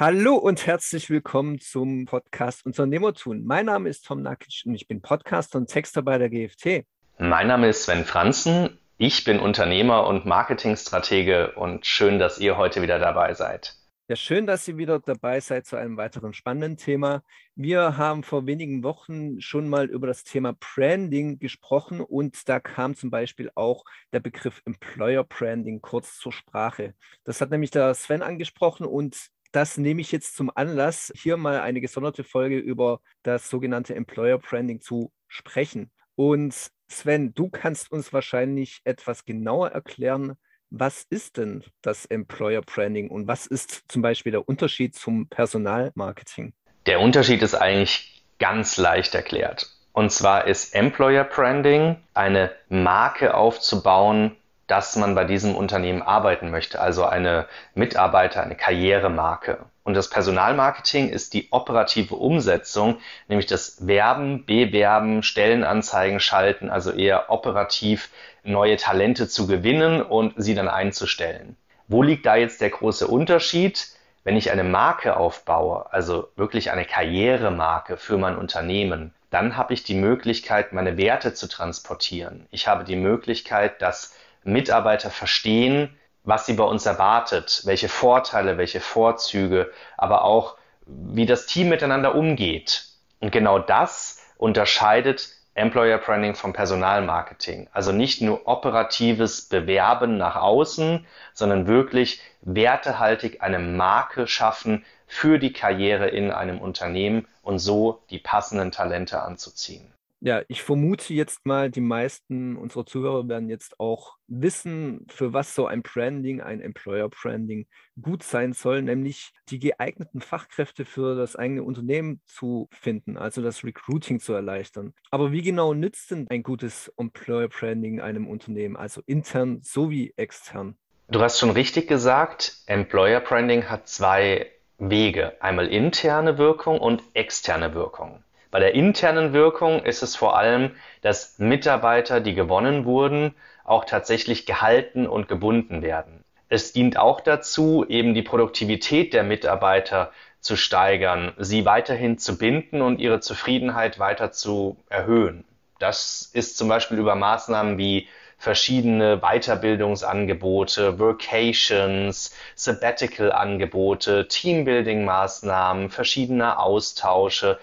[0.00, 3.44] Hallo und herzlich willkommen zum Podcast Unternehmertun.
[3.44, 6.86] Mein Name ist Tom Nakic und ich bin Podcaster und Texter bei der GFT.
[7.18, 8.78] Mein Name ist Sven Franzen.
[8.96, 13.76] Ich bin Unternehmer und Marketingstratege und schön, dass ihr heute wieder dabei seid.
[14.08, 17.22] Ja, schön, dass ihr wieder dabei seid zu einem weiteren spannenden Thema.
[17.54, 22.94] Wir haben vor wenigen Wochen schon mal über das Thema Branding gesprochen und da kam
[22.94, 26.94] zum Beispiel auch der Begriff Employer Branding kurz zur Sprache.
[27.24, 31.60] Das hat nämlich der Sven angesprochen und das nehme ich jetzt zum Anlass, hier mal
[31.60, 35.90] eine gesonderte Folge über das sogenannte Employer Branding zu sprechen.
[36.14, 40.36] Und Sven, du kannst uns wahrscheinlich etwas genauer erklären,
[40.70, 46.52] was ist denn das Employer Branding und was ist zum Beispiel der Unterschied zum Personalmarketing?
[46.86, 49.68] Der Unterschied ist eigentlich ganz leicht erklärt.
[49.92, 54.36] Und zwar ist Employer Branding eine Marke aufzubauen,
[54.70, 59.58] dass man bei diesem Unternehmen arbeiten möchte, also eine Mitarbeiter, eine Karrieremarke.
[59.82, 67.30] Und das Personalmarketing ist die operative Umsetzung, nämlich das Werben, Bewerben, Stellenanzeigen schalten, also eher
[67.30, 68.10] operativ
[68.44, 71.56] neue Talente zu gewinnen und sie dann einzustellen.
[71.88, 73.88] Wo liegt da jetzt der große Unterschied?
[74.22, 79.82] Wenn ich eine Marke aufbaue, also wirklich eine Karrieremarke für mein Unternehmen, dann habe ich
[79.82, 82.46] die Möglichkeit, meine Werte zu transportieren.
[82.52, 88.80] Ich habe die Möglichkeit, dass Mitarbeiter verstehen, was sie bei uns erwartet, welche Vorteile, welche
[88.80, 92.84] Vorzüge, aber auch wie das Team miteinander umgeht.
[93.20, 97.68] Und genau das unterscheidet Employer Branding vom Personalmarketing.
[97.72, 105.52] Also nicht nur operatives Bewerben nach außen, sondern wirklich wertehaltig eine Marke schaffen für die
[105.52, 109.92] Karriere in einem Unternehmen und so die passenden Talente anzuziehen.
[110.22, 115.54] Ja, ich vermute jetzt mal, die meisten unserer Zuhörer werden jetzt auch wissen, für was
[115.54, 117.66] so ein Branding, ein Employer Branding
[118.02, 123.64] gut sein soll, nämlich die geeigneten Fachkräfte für das eigene Unternehmen zu finden, also das
[123.64, 124.92] Recruiting zu erleichtern.
[125.10, 130.76] Aber wie genau nützt denn ein gutes Employer Branding einem Unternehmen, also intern sowie extern?
[131.08, 137.74] Du hast schon richtig gesagt, Employer Branding hat zwei Wege, einmal interne Wirkung und externe
[137.74, 138.22] Wirkung.
[138.50, 140.72] Bei der internen Wirkung ist es vor allem,
[141.02, 143.34] dass Mitarbeiter, die gewonnen wurden,
[143.64, 146.24] auch tatsächlich gehalten und gebunden werden.
[146.48, 150.10] Es dient auch dazu, eben die Produktivität der Mitarbeiter
[150.40, 155.44] zu steigern, sie weiterhin zu binden und ihre Zufriedenheit weiter zu erhöhen.
[155.78, 167.58] Das ist zum Beispiel über Maßnahmen wie verschiedene Weiterbildungsangebote, Workations, Sabbatical-Angebote, Teambuilding-Maßnahmen, verschiedene Austausche,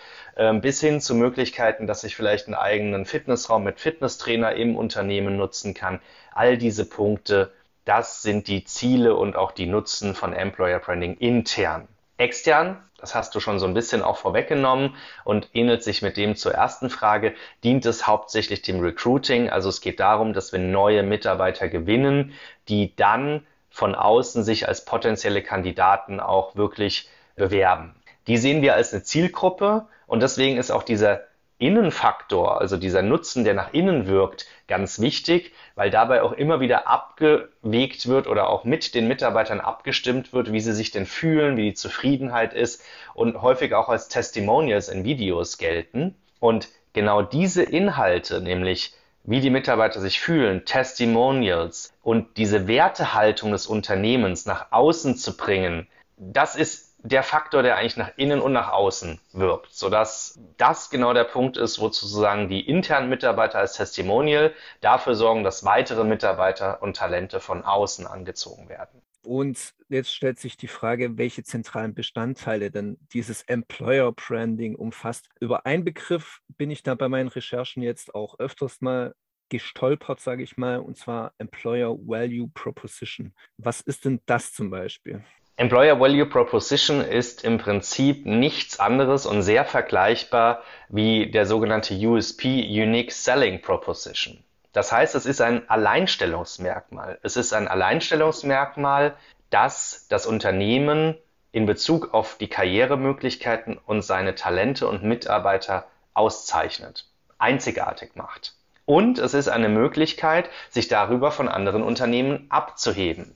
[0.62, 5.74] bis hin zu Möglichkeiten, dass ich vielleicht einen eigenen Fitnessraum mit Fitnesstrainer im Unternehmen nutzen
[5.74, 6.00] kann.
[6.32, 7.52] All diese Punkte,
[7.86, 11.88] das sind die Ziele und auch die Nutzen von Employer Branding intern.
[12.18, 16.36] Extern, das hast du schon so ein bisschen auch vorweggenommen und ähnelt sich mit dem
[16.36, 17.34] zur ersten Frage,
[17.64, 19.50] dient es hauptsächlich dem Recruiting.
[19.50, 22.34] Also es geht darum, dass wir neue Mitarbeiter gewinnen,
[22.70, 27.96] die dann von außen sich als potenzielle Kandidaten auch wirklich bewerben.
[28.26, 31.22] Die sehen wir als eine Zielgruppe und deswegen ist auch dieser
[31.60, 36.88] Innenfaktor, also dieser Nutzen, der nach innen wirkt, ganz wichtig, weil dabei auch immer wieder
[36.88, 41.64] abgewegt wird oder auch mit den Mitarbeitern abgestimmt wird, wie sie sich denn fühlen, wie
[41.64, 42.84] die Zufriedenheit ist
[43.16, 46.16] und häufig auch als Testimonials in Videos gelten.
[46.40, 53.66] Und genau diese Inhalte, nämlich wie die Mitarbeiter sich fühlen, Testimonials und diese Wertehaltung des
[53.66, 58.70] Unternehmens nach außen zu bringen, das ist der Faktor, der eigentlich nach innen und nach
[58.72, 64.54] außen wirkt, sodass das genau der Punkt ist, wo sozusagen die internen Mitarbeiter als Testimonial
[64.82, 69.02] dafür sorgen, dass weitere Mitarbeiter und Talente von außen angezogen werden.
[69.24, 75.30] Und jetzt stellt sich die Frage, welche zentralen Bestandteile denn dieses Employer Branding umfasst.
[75.40, 79.16] Über einen Begriff bin ich da bei meinen Recherchen jetzt auch öfters mal
[79.50, 83.34] gestolpert, sage ich mal, und zwar Employer Value Proposition.
[83.58, 85.24] Was ist denn das zum Beispiel?
[85.60, 92.64] Employer Value Proposition ist im Prinzip nichts anderes und sehr vergleichbar wie der sogenannte USP
[92.64, 94.44] Unique Selling Proposition.
[94.72, 97.18] Das heißt, es ist ein Alleinstellungsmerkmal.
[97.24, 99.16] Es ist ein Alleinstellungsmerkmal,
[99.50, 101.18] das das Unternehmen
[101.52, 107.08] in Bezug auf die Karrieremöglichkeiten und seine Talente und Mitarbeiter auszeichnet,
[107.40, 108.54] einzigartig macht.
[108.86, 113.36] Und es ist eine Möglichkeit, sich darüber von anderen Unternehmen abzuheben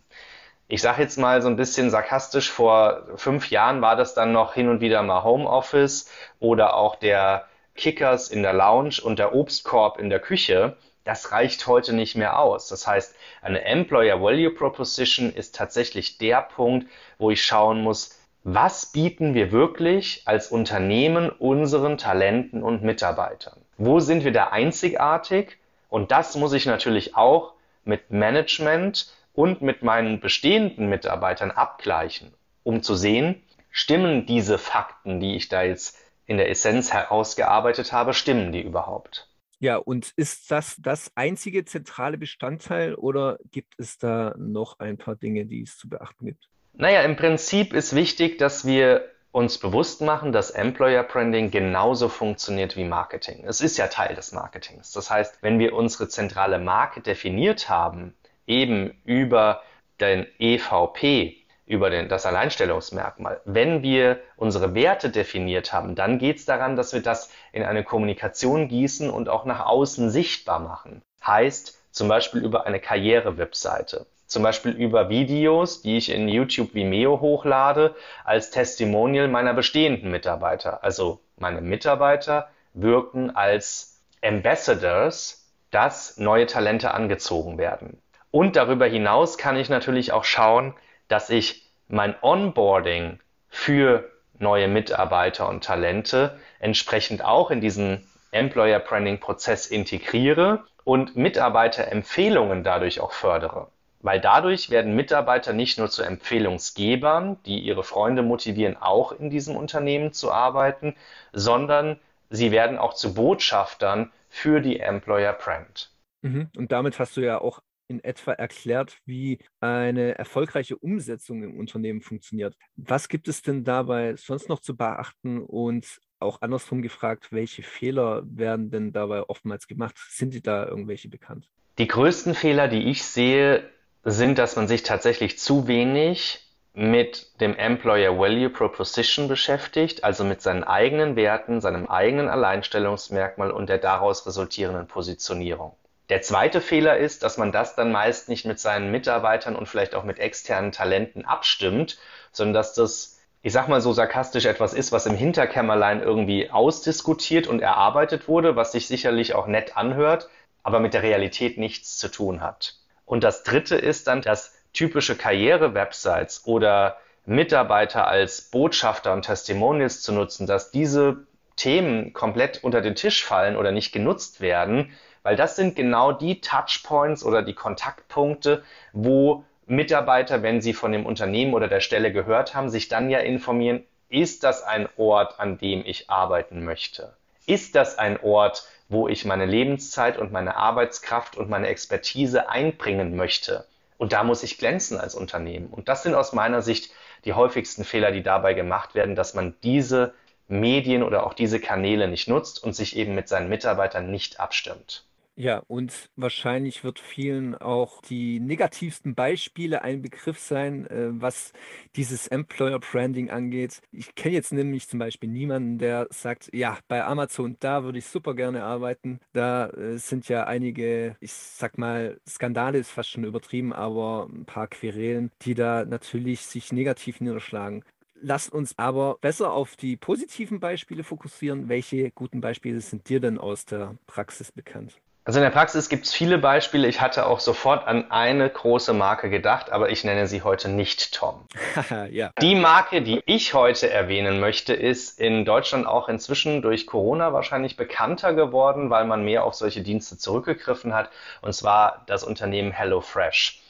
[0.71, 4.53] ich sage jetzt mal so ein bisschen sarkastisch, vor fünf Jahren war das dann noch
[4.53, 6.09] hin und wieder mal Homeoffice
[6.39, 7.45] oder auch der
[7.75, 10.77] Kickers in der Lounge und der Obstkorb in der Küche.
[11.03, 12.69] Das reicht heute nicht mehr aus.
[12.69, 16.87] Das heißt, eine Employer Value Proposition ist tatsächlich der Punkt,
[17.17, 23.59] wo ich schauen muss, was bieten wir wirklich als Unternehmen unseren Talenten und Mitarbeitern?
[23.77, 25.57] Wo sind wir da einzigartig?
[25.89, 32.33] Und das muss ich natürlich auch mit Management und mit meinen bestehenden Mitarbeitern abgleichen,
[32.63, 38.13] um zu sehen, stimmen diese Fakten, die ich da jetzt in der Essenz herausgearbeitet habe,
[38.13, 39.27] stimmen die überhaupt?
[39.59, 45.15] Ja, und ist das das einzige zentrale Bestandteil oder gibt es da noch ein paar
[45.15, 46.49] Dinge, die es zu beachten gibt?
[46.73, 52.75] Naja, im Prinzip ist wichtig, dass wir uns bewusst machen, dass Employer Branding genauso funktioniert
[52.75, 53.45] wie Marketing.
[53.45, 54.91] Es ist ja Teil des Marketings.
[54.91, 58.13] Das heißt, wenn wir unsere zentrale Marke definiert haben,
[58.47, 59.61] eben über
[59.99, 63.39] den EVP, über den, das Alleinstellungsmerkmal.
[63.45, 67.83] Wenn wir unsere Werte definiert haben, dann geht es daran, dass wir das in eine
[67.83, 71.01] Kommunikation gießen und auch nach außen sichtbar machen.
[71.25, 77.19] Heißt zum Beispiel über eine Karriere-Webseite, zum Beispiel über Videos, die ich in YouTube Vimeo
[77.19, 80.83] hochlade, als Testimonial meiner bestehenden Mitarbeiter.
[80.83, 88.01] Also meine Mitarbeiter wirken als Ambassadors, dass neue Talente angezogen werden.
[88.31, 90.73] Und darüber hinaus kann ich natürlich auch schauen,
[91.07, 93.19] dass ich mein Onboarding
[93.49, 102.63] für neue Mitarbeiter und Talente entsprechend auch in diesen Employer Branding Prozess integriere und Mitarbeiterempfehlungen
[102.63, 103.67] dadurch auch fördere.
[103.99, 109.55] Weil dadurch werden Mitarbeiter nicht nur zu Empfehlungsgebern, die ihre Freunde motivieren, auch in diesem
[109.55, 110.95] Unternehmen zu arbeiten,
[111.33, 111.99] sondern
[112.29, 115.91] sie werden auch zu Botschaftern für die Employer Brand.
[116.21, 116.49] Mhm.
[116.57, 117.61] Und damit hast du ja auch
[117.91, 122.55] in etwa erklärt, wie eine erfolgreiche Umsetzung im Unternehmen funktioniert.
[122.77, 128.23] Was gibt es denn dabei sonst noch zu beachten und auch andersrum gefragt, welche Fehler
[128.25, 129.97] werden denn dabei oftmals gemacht?
[130.09, 131.49] Sind die da irgendwelche bekannt?
[131.77, 133.69] Die größten Fehler, die ich sehe,
[134.03, 140.41] sind, dass man sich tatsächlich zu wenig mit dem Employer Value Proposition beschäftigt, also mit
[140.41, 145.75] seinen eigenen Werten, seinem eigenen Alleinstellungsmerkmal und der daraus resultierenden Positionierung.
[146.11, 149.95] Der zweite Fehler ist, dass man das dann meist nicht mit seinen Mitarbeitern und vielleicht
[149.95, 151.99] auch mit externen Talenten abstimmt,
[152.33, 157.47] sondern dass das, ich sag mal so sarkastisch, etwas ist, was im Hinterkämmerlein irgendwie ausdiskutiert
[157.47, 160.27] und erarbeitet wurde, was sich sicherlich auch nett anhört,
[160.63, 162.75] aber mit der Realität nichts zu tun hat.
[163.05, 170.11] Und das dritte ist dann, dass typische Karriere-Websites oder Mitarbeiter als Botschafter und Testimonials zu
[170.11, 171.25] nutzen, dass diese
[171.55, 174.91] Themen komplett unter den Tisch fallen oder nicht genutzt werden,
[175.23, 178.63] weil das sind genau die Touchpoints oder die Kontaktpunkte,
[178.93, 183.19] wo Mitarbeiter, wenn sie von dem Unternehmen oder der Stelle gehört haben, sich dann ja
[183.19, 187.13] informieren, ist das ein Ort, an dem ich arbeiten möchte?
[187.45, 193.15] Ist das ein Ort, wo ich meine Lebenszeit und meine Arbeitskraft und meine Expertise einbringen
[193.15, 193.65] möchte?
[193.97, 195.67] Und da muss ich glänzen als Unternehmen.
[195.67, 196.91] Und das sind aus meiner Sicht
[197.23, 200.13] die häufigsten Fehler, die dabei gemacht werden, dass man diese
[200.47, 205.05] Medien oder auch diese Kanäle nicht nutzt und sich eben mit seinen Mitarbeitern nicht abstimmt.
[205.41, 211.51] Ja, und wahrscheinlich wird vielen auch die negativsten Beispiele ein Begriff sein, äh, was
[211.95, 213.81] dieses Employer Branding angeht.
[213.91, 218.05] Ich kenne jetzt nämlich zum Beispiel niemanden, der sagt, ja, bei Amazon, da würde ich
[218.05, 219.19] super gerne arbeiten.
[219.33, 224.45] Da äh, sind ja einige, ich sag mal, Skandale ist fast schon übertrieben, aber ein
[224.45, 227.83] paar Querelen, die da natürlich sich negativ niederschlagen.
[228.21, 231.67] Lasst uns aber besser auf die positiven Beispiele fokussieren.
[231.67, 235.01] Welche guten Beispiele sind dir denn aus der Praxis bekannt?
[235.23, 236.87] Also in der Praxis gibt es viele Beispiele.
[236.87, 241.13] Ich hatte auch sofort an eine große Marke gedacht, aber ich nenne sie heute nicht
[241.13, 241.45] Tom.
[242.09, 242.31] ja.
[242.41, 247.77] Die Marke, die ich heute erwähnen möchte, ist in Deutschland auch inzwischen durch Corona wahrscheinlich
[247.77, 251.11] bekannter geworden, weil man mehr auf solche Dienste zurückgegriffen hat,
[251.43, 253.61] und zwar das Unternehmen HelloFresh.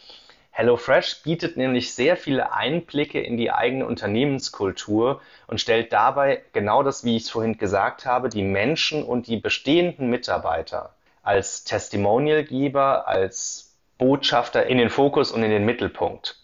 [0.51, 7.03] HelloFresh bietet nämlich sehr viele Einblicke in die eigene Unternehmenskultur und stellt dabei genau das,
[7.03, 13.77] wie ich es vorhin gesagt habe, die Menschen und die bestehenden Mitarbeiter als Testimonialgeber, als
[13.97, 16.37] Botschafter in den Fokus und in den Mittelpunkt.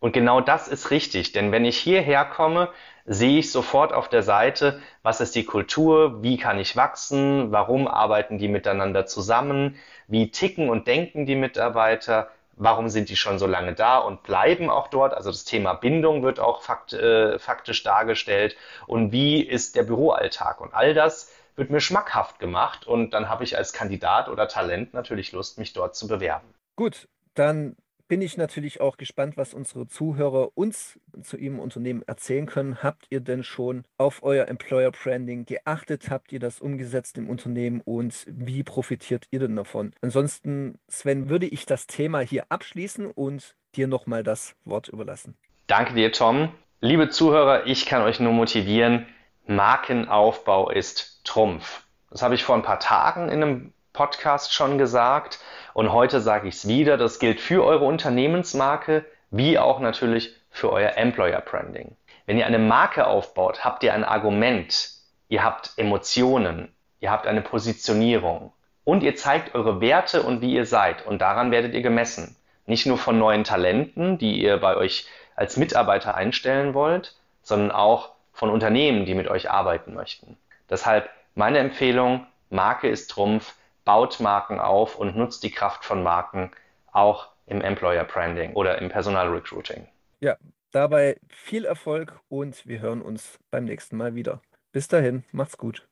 [0.00, 2.68] Und genau das ist richtig, denn wenn ich hierher komme,
[3.06, 7.86] sehe ich sofort auf der Seite, was ist die Kultur, wie kann ich wachsen, warum
[7.86, 9.76] arbeiten die miteinander zusammen,
[10.08, 14.70] wie ticken und denken die Mitarbeiter, warum sind die schon so lange da und bleiben
[14.70, 15.14] auch dort.
[15.14, 20.60] Also das Thema Bindung wird auch fakt, äh, faktisch dargestellt und wie ist der Büroalltag.
[20.60, 24.94] Und all das wird mir schmackhaft gemacht und dann habe ich als Kandidat oder Talent
[24.94, 26.46] natürlich Lust, mich dort zu bewerben.
[26.76, 32.46] Gut, dann bin ich natürlich auch gespannt, was unsere Zuhörer uns zu ihrem Unternehmen erzählen
[32.46, 32.82] können.
[32.82, 36.10] Habt ihr denn schon auf euer Employer Branding geachtet?
[36.10, 39.92] Habt ihr das umgesetzt im Unternehmen und wie profitiert ihr denn davon?
[40.02, 45.36] Ansonsten, Sven, würde ich das Thema hier abschließen und dir nochmal das Wort überlassen.
[45.66, 46.52] Danke dir, Tom.
[46.80, 49.06] Liebe Zuhörer, ich kann euch nur motivieren,
[49.46, 51.82] Markenaufbau ist Trumpf.
[52.10, 55.38] Das habe ich vor ein paar Tagen in einem Podcast schon gesagt
[55.74, 56.96] und heute sage ich es wieder.
[56.96, 61.96] Das gilt für eure Unternehmensmarke wie auch natürlich für euer Employer Branding.
[62.24, 64.90] Wenn ihr eine Marke aufbaut, habt ihr ein Argument,
[65.28, 68.52] ihr habt Emotionen, ihr habt eine Positionierung
[68.84, 72.36] und ihr zeigt eure Werte und wie ihr seid und daran werdet ihr gemessen.
[72.64, 78.13] Nicht nur von neuen Talenten, die ihr bei euch als Mitarbeiter einstellen wollt, sondern auch
[78.34, 80.36] von Unternehmen, die mit euch arbeiten möchten.
[80.68, 86.50] Deshalb meine Empfehlung, Marke ist Trumpf, baut Marken auf und nutzt die Kraft von Marken
[86.92, 89.88] auch im Employer Branding oder im Personal Recruiting.
[90.20, 90.36] Ja,
[90.70, 94.40] dabei viel Erfolg und wir hören uns beim nächsten Mal wieder.
[94.72, 95.86] Bis dahin, macht's gut.